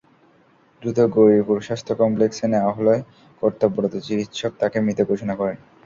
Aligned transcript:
দ্রুত 0.81 0.99
গৌরীপুর 1.13 1.57
স্বাস্থ্য 1.61 1.93
কমপ্লেক্সে 2.01 2.45
নেওয়া 2.53 2.71
হলে 2.77 2.95
কর্তব্যরত 3.41 3.93
চিকিত্সক 4.07 4.51
তাকে 4.61 4.77
মৃত 4.85 4.99
ঘোষণা 5.09 5.33
করেন। 5.39 5.57